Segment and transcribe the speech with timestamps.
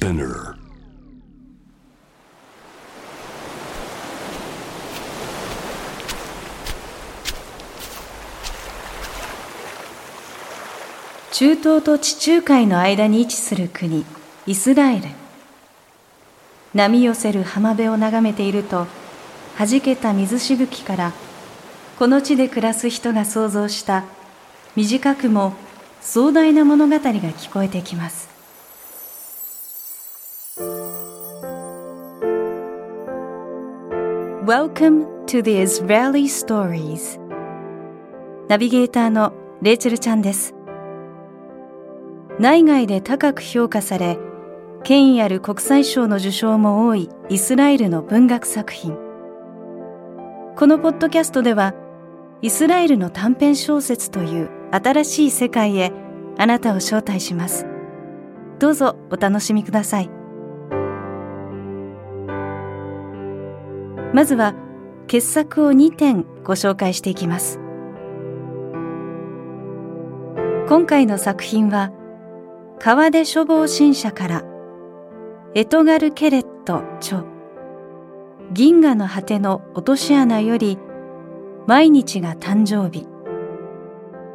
[0.00, 0.54] Spinner.
[11.32, 14.06] 中東と地中海の間に位置する国
[14.46, 15.08] イスラエル
[16.72, 18.86] 波寄せる浜辺を眺めていると
[19.58, 21.12] 弾けた水しぶきから
[21.98, 24.04] この地で暮らす人が想像した
[24.76, 25.52] 短くも
[26.00, 28.29] 壮大な物語が聞こえてきます
[34.46, 37.20] Welcome to the Israeli Stories.
[38.48, 40.54] ナビゲーターのレイチェルちゃんです。
[42.38, 44.18] 内外で高く評価され
[44.82, 48.96] 権威ある国際賞の受賞も多いイスラエルの文学作品。
[50.56, 51.74] このポッドキャストでは
[52.40, 55.92] イスラエルの短編小説という新しい世界へ
[56.38, 57.66] あなたを招待します。
[58.58, 60.19] どうぞお楽しみください。
[64.12, 64.54] まずは
[65.06, 67.60] 傑作を2点ご紹介していきます。
[70.68, 71.90] 今回の作品は
[72.78, 74.44] 川出処方新社から
[75.54, 77.24] エトガル・ケレット著
[78.52, 80.78] 銀河の果ての落とし穴より
[81.66, 83.06] 毎日が誕生日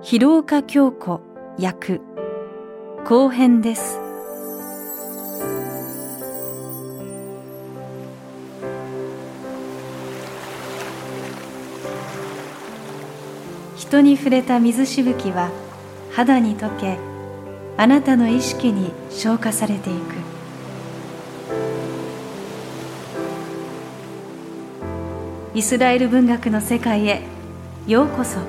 [0.02, 1.22] 広岡京子
[1.58, 2.02] 役
[3.06, 4.05] 後編です。
[13.76, 15.52] 人に触れた水しぶきは
[16.14, 16.98] 肌に溶け
[17.78, 20.16] あなたの意識に消化されていく。
[25.54, 27.22] イスラエル文学の世界へ
[27.86, 28.40] ようこそ。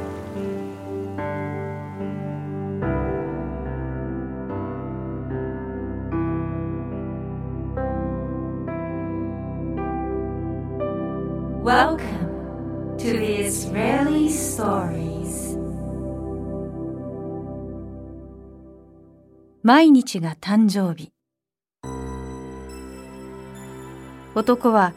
[11.65, 14.95] Welcome to the Israeli Stories
[19.69, 21.11] 毎日が誕生日。
[24.37, 24.93] 男は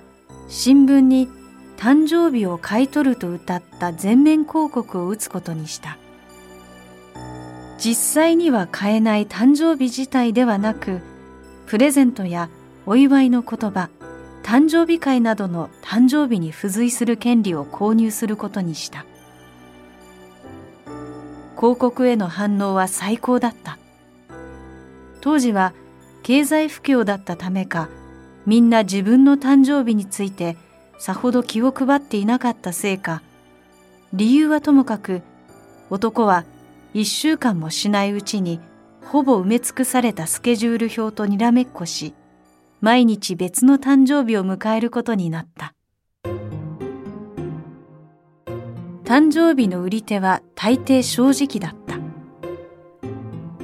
[0.47, 1.27] 新聞に
[1.75, 5.97] 誕生日を買い取ると謳った全面広告を打つことにした。
[7.79, 11.01] 実際には買えない誕生日自体ではなく
[11.65, 12.51] プレゼントや
[12.85, 13.89] お祝いの言葉
[14.43, 19.07] 誕生日会などの誕生日に付随する権利を購入することにした。
[21.57, 23.78] 広告への反応は最高だった。
[25.21, 25.73] 当時は
[26.23, 27.89] 経済不況だったためか
[28.45, 30.57] みんな自分の誕生日について
[30.97, 33.21] さほど気を配っていなかったせいか
[34.13, 35.21] 理由はともかく
[35.89, 36.45] 男は
[36.93, 38.59] 一週間もしないうちに
[39.05, 42.13] ほぼ埋め尽くされたスケジュール表とにらめっこし
[42.81, 45.73] 毎日別の誕生日を迎えることになった。
[49.09, 51.78] 誕生日の売り手は大抵正直だっ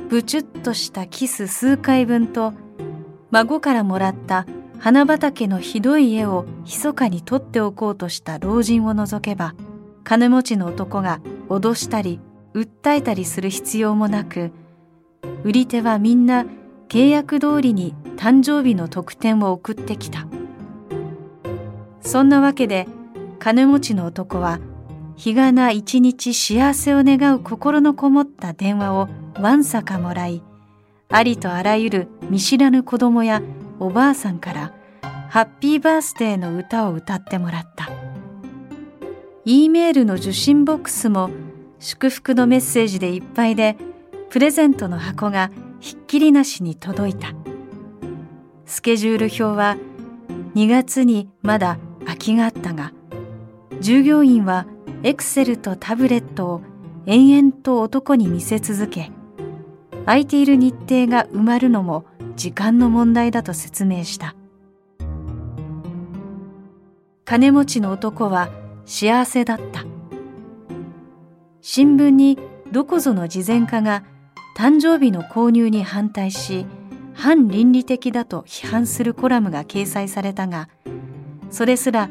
[0.10, 2.54] ブチュッとしたキス数回分と
[3.32, 4.46] 孫からもらった
[4.80, 9.56] 花畑のひどい絵を密かに取っておこうとした老人を除けば
[10.04, 12.20] 金持ちの男が脅したり
[12.54, 14.52] 訴えたりする必要もなく
[15.44, 16.46] 売り手はみんな
[16.88, 20.28] 契約通りに誕生日の特典を送ってきた。
[22.06, 22.88] そんなわけで
[23.40, 24.60] 金持ちの男は
[25.18, 29.08] 日がな一日幸せを願う心のこもった電話を
[29.40, 30.42] わんさかもらい
[31.10, 33.42] ありとあらゆる見知らぬ子供や
[33.80, 34.74] おばあさんから
[35.30, 37.90] ハッピーバースデーの歌を歌ってもらった。
[39.44, 41.30] E メールの受信ボックスも
[41.80, 43.76] 祝福のメッセージでいっぱいで
[44.30, 47.34] プレゼントの箱がひっきりなしに届いた。
[48.66, 49.78] スケジュール表は
[50.56, 52.94] 2月にまだ空きがあったが
[53.82, 54.66] 従業員は
[55.06, 56.62] エクセルとタブレットを
[57.06, 59.12] 延々と男に見せ続け
[60.04, 62.06] 空いている日程が埋まるのも
[62.36, 64.36] 時間の問題だと説明した。
[67.24, 68.50] 金持ちの男は
[68.88, 69.86] 幸せだった。
[71.62, 72.40] 新聞に
[72.72, 74.04] どこぞの慈善家が
[74.58, 76.66] 誕生日の購入に反対し
[77.14, 80.68] 反倫理的だと批判するコラムが掲載されたが
[81.52, 82.10] それすら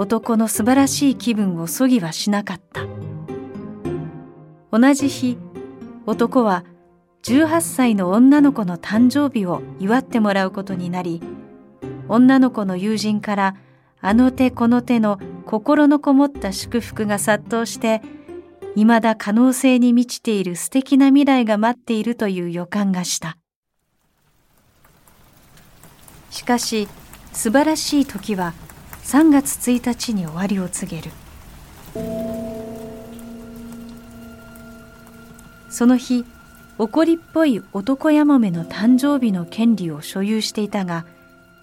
[0.00, 2.86] 男の素晴らしい気分をそぎはしなかった。
[4.72, 5.36] 同じ日
[6.06, 6.64] 男は
[7.22, 11.20] 18歳の女の子の誕生日を祝ってもらうことになり
[12.08, 13.56] 女の子の友人から
[14.00, 18.00] あの手この手の心のこもった祝福が殺到して
[18.76, 23.36] 未だ可能性に満ちている素敵な未来が待っているという予感がした。
[26.30, 26.88] しかし
[27.34, 28.54] 素晴らしい時は
[29.04, 31.10] 3月1日に終わりを告げる。
[35.68, 36.24] その日
[36.78, 41.04] 怒りっぽい男やもめの誕生日の権利を所有していたが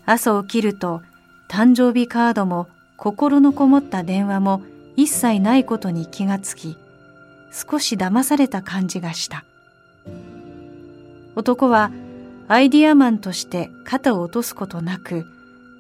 [0.06, 1.02] 朝起きると
[1.50, 2.68] 誕生日カードも
[2.98, 4.62] 心のこもった電話も
[4.96, 6.78] 一切ないことに気がつき
[7.52, 9.44] 少し騙された感じがした。
[11.36, 11.92] 男は
[12.48, 15.26] アイディアマンとして肩を落とすことなく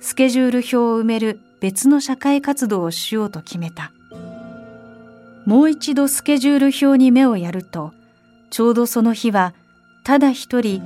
[0.01, 3.91] スケジュール表を埋める別の社会活動をしようと決めた。
[5.45, 7.93] もう一度スケジュール表に目をやると
[8.49, 9.53] ちょうどその日は
[10.03, 10.83] ただ一人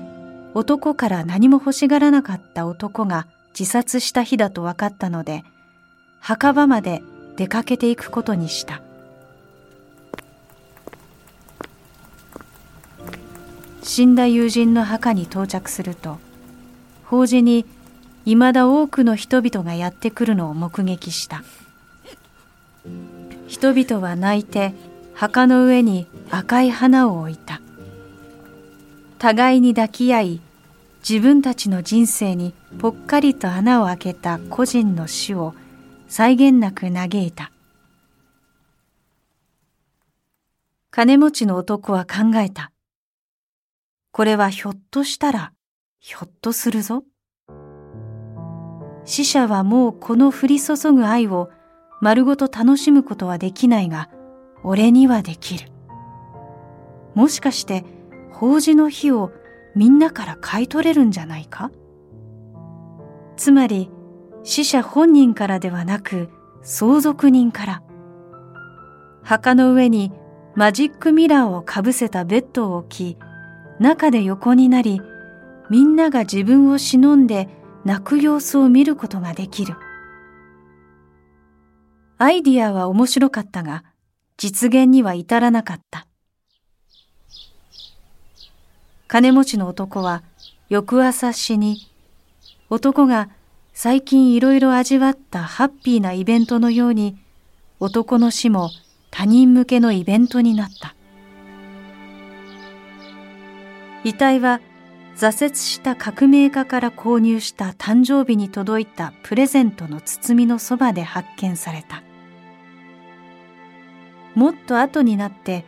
[0.53, 3.25] 男から何も欲しがらなかった男が
[3.57, 5.43] 自殺した日だと分かったので
[6.19, 7.01] 墓場まで
[7.37, 8.83] 出かけていくことにした。
[13.81, 16.19] 死んだ友人の墓に到着すると
[17.03, 17.65] 法事に
[18.25, 21.43] いまだ多くの人々がやってくるのを目撃した。
[23.47, 24.73] 人々は泣いて
[25.13, 27.61] 墓の上に赤い花を置いた。
[29.17, 30.41] 互いに抱き合い
[31.07, 35.53] 自分たちの人生にぽっかりと穴を開けた個人の死を
[36.07, 37.51] 際限なく嘆いた。
[40.91, 42.71] 金持ちの男は考えた。
[44.11, 45.53] これはひょっとしたら
[45.99, 47.03] ひょっとするぞ。
[49.05, 51.49] 死者はもうこの降り注ぐ愛を
[52.01, 54.09] 丸ごと楽しむことはできないが
[54.63, 55.71] 俺にはできる。
[57.13, 57.83] もしかして
[58.31, 59.31] 法事の日を
[59.75, 61.71] みんなから買い取れるんじゃないか？
[63.37, 63.89] つまり
[64.43, 66.29] 死者本人からではなく
[66.61, 67.83] 相続人から。
[69.23, 70.11] 墓の上に
[70.55, 73.17] マジックミラーをかぶせたベッドを置き
[73.79, 74.99] 中で横になり
[75.69, 77.47] みんなが自分を忍んで
[77.85, 79.75] 泣く様子を見ることができる
[82.17, 83.83] アイディアは面白かったが
[84.37, 86.07] 実現には至らなかった
[89.11, 90.23] 金持ちの男は
[90.69, 91.89] 翌朝死に、
[92.69, 93.27] 男が
[93.73, 97.17] 最近いろいろ味わったハッピーなイベントのように、
[97.81, 98.69] 男の死も
[99.09, 100.95] 他人向けのイベントになった。
[104.05, 104.61] 遺体は
[105.15, 112.03] 挫折した革命家から購入した誕生日に届いたプレゼントの包みのそばで発見された。
[114.35, 115.65] もっと後になって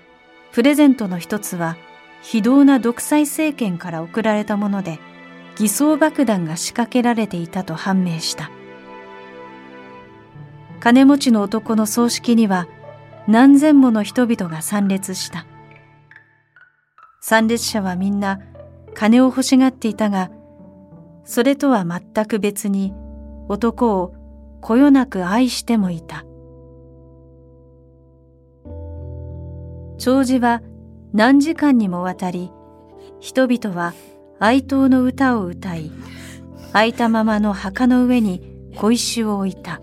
[0.52, 1.76] プレゼントの一つは
[2.22, 5.00] 非道な独裁政権から送られたもので
[5.58, 8.50] 偽装爆弾が仕掛けられていたと判明した
[10.80, 12.68] 金持ちの男の葬式には
[13.28, 15.46] 何千もの人々が参列した
[17.22, 18.40] 参列者はみんな
[18.94, 20.32] 金を欲しがっていたが
[21.26, 22.94] それとは全く別に
[23.48, 24.14] 男を
[24.62, 26.26] こよなく愛してもいた。
[29.98, 30.62] 長寿は
[31.14, 32.52] 何時間にもわたり
[33.20, 33.94] 人々は
[34.40, 35.92] 哀悼の歌を歌い
[36.74, 38.42] 空いたままの墓の上に
[38.76, 39.80] 小石を置いた。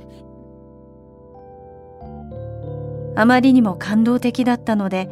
[3.17, 5.09] あまりにも感動的だったので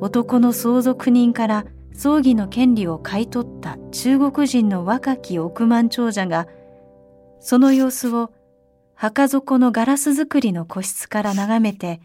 [0.00, 1.64] 男の相続人から
[1.96, 6.48] 葬儀の権利を買い取った中国人の若き億万長者が
[7.40, 8.32] その様子を
[8.94, 12.00] 墓底のガラス作りの個室から眺めて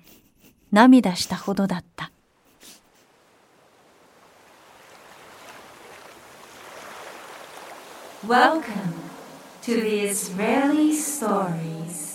[0.71, 2.11] 涙したほどだった
[8.27, 8.61] Welcome
[9.63, 12.08] to the Israeli Stories.